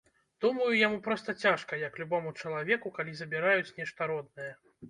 Думаю, 0.45 0.69
яму 0.87 0.97
проста 1.07 1.35
цяжка, 1.43 1.79
як 1.83 1.99
любому 2.03 2.33
чалавеку, 2.41 2.93
калі 2.99 3.15
забіраюць 3.21 3.75
нешта 3.83 4.13
роднае. 4.15 4.53